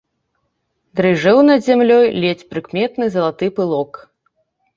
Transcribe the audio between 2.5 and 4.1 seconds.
прыкметны залаты пылок.